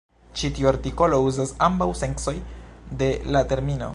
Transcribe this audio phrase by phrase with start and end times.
[0.39, 2.35] Ĉi tiu artikolo uzas ambaŭ sencoj
[3.03, 3.89] de la termino.